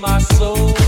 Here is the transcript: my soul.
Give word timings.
my 0.00 0.18
soul. 0.18 0.79